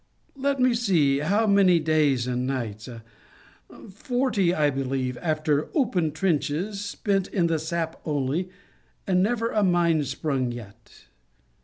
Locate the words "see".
0.73-1.19